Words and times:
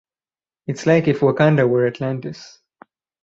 It’s 0.65 0.87
like 0.87 1.07
if 1.07 1.19
Wakanda 1.19 1.69
were 1.69 1.85
Atlantis. 1.85 2.57